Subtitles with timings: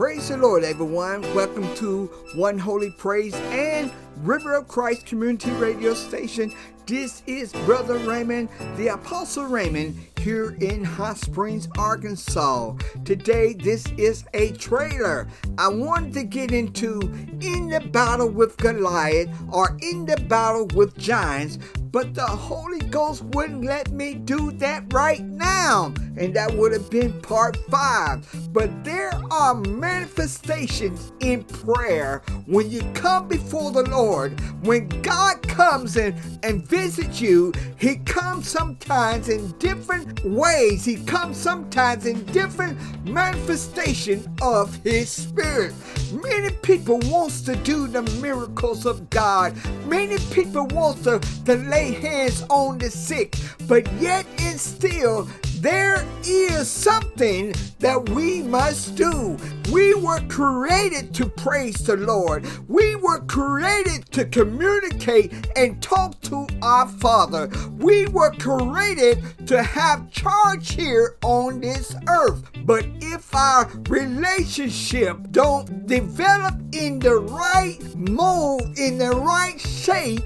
[0.00, 1.20] Praise the Lord, everyone.
[1.34, 6.54] Welcome to One Holy Praise and River of Christ Community Radio Station.
[6.86, 12.76] This is Brother Raymond, the Apostle Raymond, here in Hot Springs, Arkansas.
[13.04, 15.28] Today, this is a trailer.
[15.58, 17.00] I wanted to get into
[17.42, 21.58] In the Battle with Goliath or In the Battle with Giants,
[21.92, 26.90] but the Holy Ghost wouldn't let me do that right now, and that would have
[26.90, 28.26] been part five.
[28.52, 34.38] But there are manifestations in prayer when you come before the Lord.
[34.64, 40.84] When God comes in and visits you, He comes sometimes in different ways.
[40.84, 45.74] He comes sometimes in different manifestation of His Spirit.
[46.12, 49.54] Many people wants to do the miracles of God.
[49.86, 55.28] Many people wants to, to lay hands on the sick, but yet and still
[55.60, 59.36] there is something that we must do.
[59.70, 62.46] We were created to praise the Lord.
[62.66, 67.50] We were created to communicate and talk to our Father.
[67.78, 72.42] We were created to have charge here on this earth.
[72.64, 80.24] But if our relationship don't develop in the right mold, in the right shape,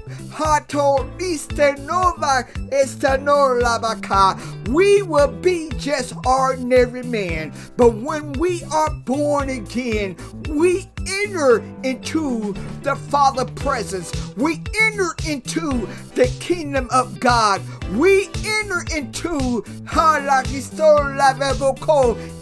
[4.67, 10.17] we will be just ordinary men, But when we are born again,
[10.49, 14.35] we enter into the Father presence.
[14.35, 17.61] We enter into the kingdom of God.
[17.93, 19.63] We enter into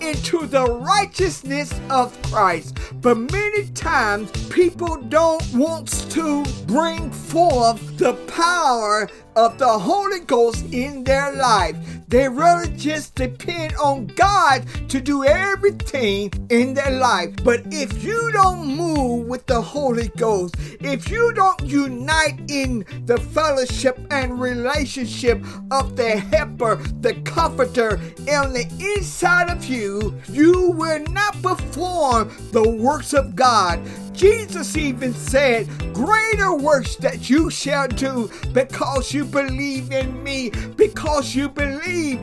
[0.01, 2.77] into the righteousness of Christ.
[3.01, 10.65] But many times people don't want to bring forth the power of the Holy Ghost
[10.71, 11.75] in their life.
[12.13, 17.31] They really just depend on God to do everything in their life.
[17.43, 23.17] But if you don't move with the Holy Ghost, if you don't unite in the
[23.17, 27.99] fellowship and relationship of the helper, the comforter
[28.29, 33.79] on the inside of you, you will not perform the works of God.
[34.13, 41.35] Jesus even said, Greater works that you shall do because you believe in me, because
[41.35, 42.19] you believe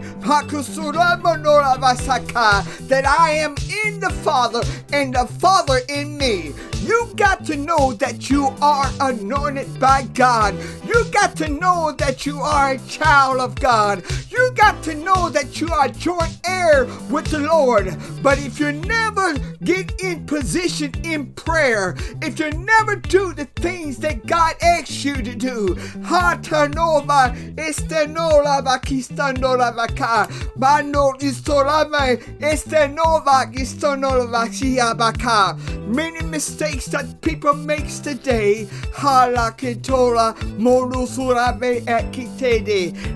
[2.89, 4.63] that I am in the Father
[4.93, 6.53] and the Father in me.
[6.83, 10.55] You got to know that you are anointed by God.
[10.87, 14.03] You got to know that you are a child of God.
[14.31, 17.95] You got to know that you are joint heir with the Lord.
[18.23, 23.99] But if you never get in position in prayer, if you never do the things
[23.99, 25.75] that God asks you to do,
[26.09, 34.49] Hatanova estenola vakistanola vaka, Mano istolame estenova istonola
[34.97, 35.59] baka.
[35.87, 38.65] Many mistakes mistakes that people makes today.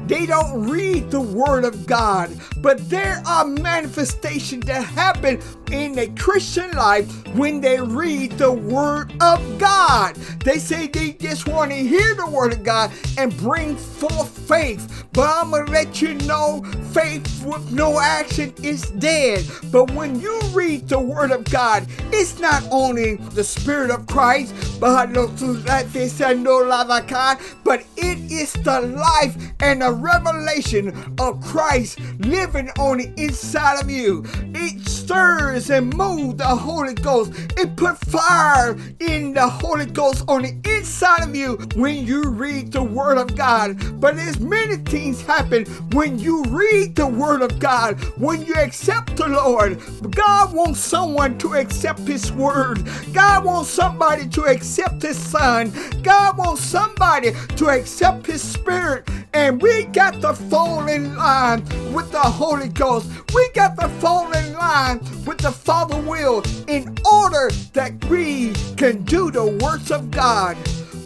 [0.06, 6.06] They don't read the word of God, but there are manifestations that happen in a
[6.08, 7.06] Christian life
[7.36, 10.16] when they read the word of God.
[10.44, 15.04] They say they just want to hear the word of God and bring forth faith.
[15.12, 19.44] But I'm gonna let you know faith with no action is dead.
[19.70, 24.54] But when you read the word of God, it's not only the Spirit of Christ,
[24.80, 27.38] but don't like this and no lava kind.
[27.64, 33.90] But it is the life and the revelation of Christ living on the inside of
[33.90, 34.24] you.
[34.54, 37.32] It stirs and moves the Holy Ghost.
[37.56, 42.72] It put fire in the Holy Ghost on the inside of you when you read
[42.72, 44.00] the Word of God.
[44.00, 49.16] But there's many things happen when you read the Word of God, when you accept
[49.16, 49.80] the Lord.
[50.10, 52.82] God wants someone to accept His Word.
[53.12, 55.70] God wants somebody to accept Accept his Son.
[56.02, 59.06] God wants somebody to accept His Spirit.
[59.34, 61.62] And we got to fall in line
[61.92, 63.06] with the Holy Ghost.
[63.34, 69.02] We got to fall in line with the Father will in order that we can
[69.02, 70.56] do the works of God.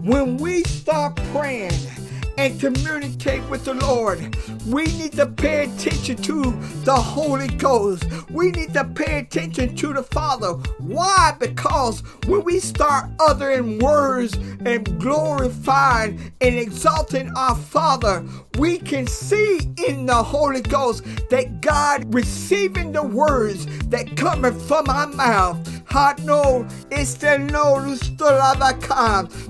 [0.04, 1.72] When we start praying,
[2.38, 4.36] and communicate with the Lord.
[4.64, 6.52] We need to pay attention to
[6.84, 8.06] the Holy Ghost.
[8.30, 10.52] We need to pay attention to the Father.
[10.78, 11.34] Why?
[11.38, 18.24] Because when we start uttering words and glorifying and exalting our Father,
[18.56, 19.58] we can see
[19.88, 26.22] in the Holy Ghost that God receiving the words that coming from our mouth Hot
[26.22, 27.78] no, it's the no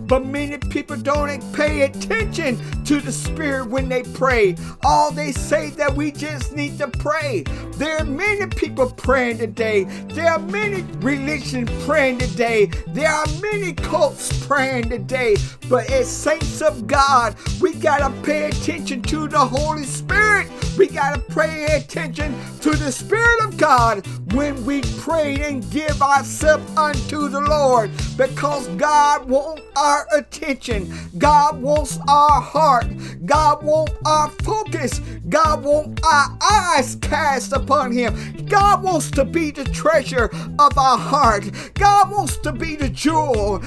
[0.06, 4.56] But many people don't pay attention to the Spirit when they pray.
[4.85, 7.43] All they say that we just need to pray.
[7.76, 9.85] There are many people praying today.
[10.11, 12.67] There are many religions praying today.
[12.88, 15.37] There are many cults praying today.
[15.69, 20.49] But as saints of God, we gotta pay attention to the Holy Spirit.
[20.79, 26.77] We gotta pay attention to the Spirit of God when we pray and give ourselves
[26.77, 30.93] unto the Lord because God wants our attention.
[31.19, 32.87] God wants our heart.
[33.25, 35.01] God wants our focus.
[35.29, 38.47] God wants our eyes cast upon Him.
[38.47, 41.51] God wants to be the treasure of our heart.
[41.75, 43.63] God wants to be the jewel.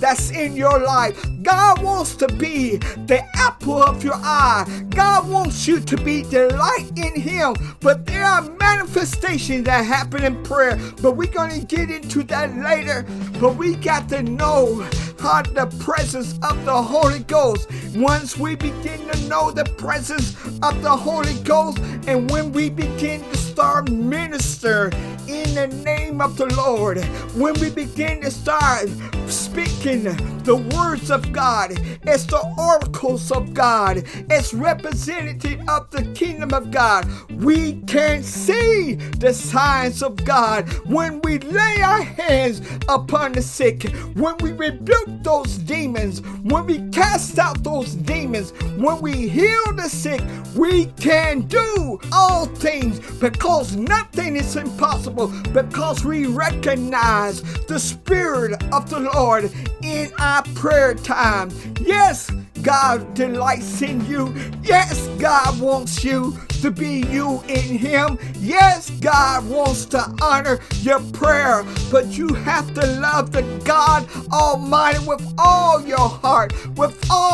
[0.00, 1.24] That's in your life.
[1.48, 4.66] God wants to be the apple of your eye.
[4.90, 7.54] God wants you to be delight in Him.
[7.80, 10.78] But there are manifestations that happen in prayer.
[11.00, 13.06] But we're going to get into that later.
[13.40, 14.86] But we got to know
[15.20, 17.66] how the presence of the Holy Ghost.
[17.96, 23.22] Once we begin to know the presence of the Holy Ghost, and when we begin
[23.22, 24.90] to start minister
[25.26, 27.02] in the name of the Lord,
[27.34, 28.86] when we begin to start
[29.28, 30.04] speaking
[30.48, 31.78] the words of God
[32.08, 38.94] as the oracles of God, as representative of the kingdom of God, we can see
[38.94, 43.82] the signs of God when we lay our hands upon the sick,
[44.14, 49.90] when we rebuke those demons, when we cast out those demons, when we heal the
[49.90, 50.22] sick,
[50.56, 58.88] we can do all things because nothing is impossible because we recognize the Spirit of
[58.88, 59.52] the Lord
[59.82, 61.50] in our prayer time.
[61.80, 62.30] Yes,
[62.62, 64.34] God delights in you.
[64.62, 68.18] Yes, God wants you to be you in Him.
[68.40, 75.06] Yes, God wants to honor your prayer, but you have to love the God Almighty
[75.06, 77.27] with all your heart, with all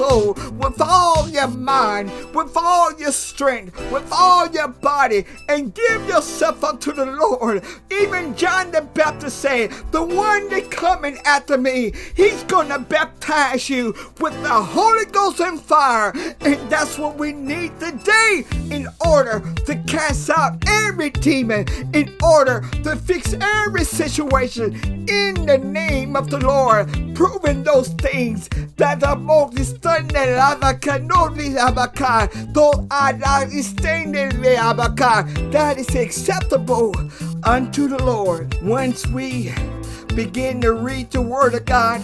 [0.00, 6.08] soul, with all your mind, with all your strength, with all your body, and give
[6.08, 7.62] yourself unto the Lord.
[7.90, 13.94] Even John the Baptist said, The one that coming after me, he's gonna baptize you
[14.20, 16.12] with the Holy Ghost and fire.
[16.40, 22.60] And that's what we need today in order to cast out every demon, in order
[22.84, 24.74] to fix every situation
[25.08, 30.36] in the name of the Lord, proving those things that the most is thunder,
[31.02, 31.28] no,
[32.52, 33.12] though I
[33.62, 34.56] stayed in the
[35.50, 36.94] that is acceptable
[37.44, 38.56] unto the Lord.
[38.62, 39.52] Once we
[40.14, 42.02] begin to read the Word of God,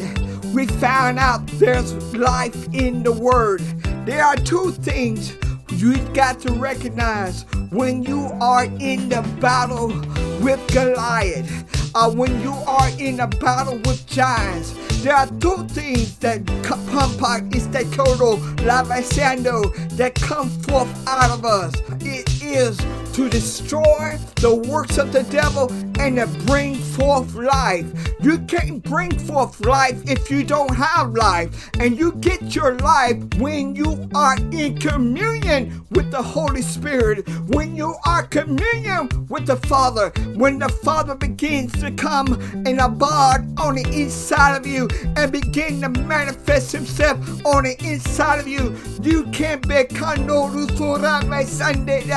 [0.54, 3.60] we found out there's life in the Word.
[4.06, 5.36] There are two things
[5.76, 9.88] You've got to recognize when you are in the battle
[10.40, 14.72] with Goliath, or when you are in a battle with giants.
[15.02, 21.44] There are two things that pump is that total lavasando that come forth out of
[21.44, 21.74] us.
[22.00, 22.78] It is
[23.12, 27.86] to destroy the works of the devil and to bring forth life.
[28.20, 31.70] You can't bring forth life if you don't have life.
[31.80, 37.74] And you get your life when you are in communion with the Holy Spirit, when
[37.74, 42.34] you are communion with the Father, when the Father begins to come
[42.66, 48.38] and abide on the inside of you and begin to manifest himself on the inside
[48.38, 48.76] of you.
[49.02, 50.46] You can't become no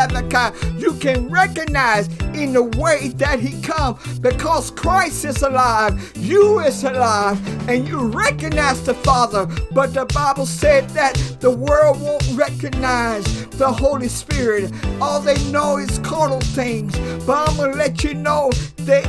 [0.10, 5.94] be you you can recognize in the way that he come because Christ is alive,
[6.18, 7.38] you is alive,
[7.70, 9.48] and you recognize the Father.
[9.72, 14.72] But the Bible said that the world won't recognize the Holy Spirit.
[15.00, 16.98] All they know is carnal things.
[17.26, 19.06] But I'm gonna let you know that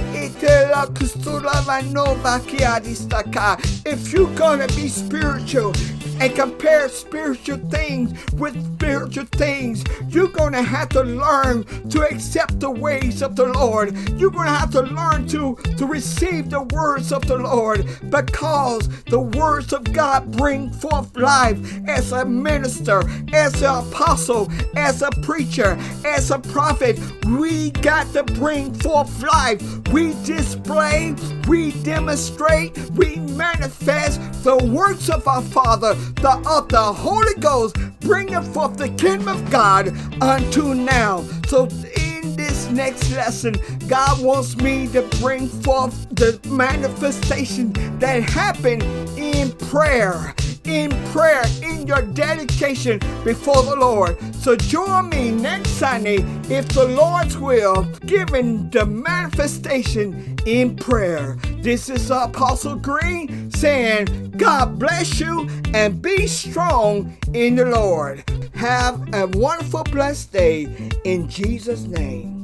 [3.87, 5.73] if you're gonna be spiritual,
[6.20, 12.60] and compare spiritual things with spiritual things, you're going to have to learn to accept
[12.60, 13.96] the ways of the Lord.
[14.18, 18.88] You're going to have to learn to, to receive the words of the Lord because
[19.04, 21.58] the words of God bring forth life
[21.88, 26.98] as a minister, as an apostle, as a preacher, as a prophet.
[27.26, 29.62] We got to bring forth life.
[29.88, 31.14] We display,
[31.50, 38.40] we demonstrate, we manifest the works of our Father the of the Holy Ghost, bringing
[38.40, 39.88] forth the kingdom of God
[40.23, 41.25] unto now.
[41.49, 43.57] So in this next lesson,
[43.88, 48.85] God wants me to bring forth the manifestation that happened
[49.19, 50.33] in prayer
[50.64, 54.19] in prayer, in your dedication before the Lord.
[54.35, 61.37] So join me next Sunday, if the Lord's will, giving the manifestation in prayer.
[61.59, 68.25] This is Apostle Green saying, God bless you and be strong in the Lord.
[68.55, 72.39] Have a wonderful, blessed day in Jesus' name.